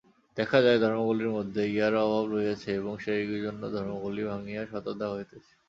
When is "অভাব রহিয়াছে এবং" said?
2.05-2.93